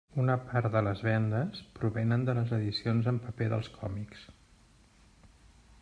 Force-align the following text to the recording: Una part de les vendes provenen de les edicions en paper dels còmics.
Una 0.21 0.35
part 0.43 0.69
de 0.75 0.79
les 0.85 1.03
vendes 1.07 1.59
provenen 1.75 2.25
de 2.29 2.35
les 2.39 2.55
edicions 2.59 3.11
en 3.13 3.21
paper 3.27 3.51
dels 3.53 3.71
còmics. 3.79 4.27